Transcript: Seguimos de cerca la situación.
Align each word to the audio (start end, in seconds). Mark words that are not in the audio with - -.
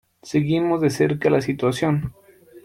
Seguimos 0.23 0.81
de 0.81 0.89
cerca 0.89 1.29
la 1.29 1.41
situación. 1.41 2.15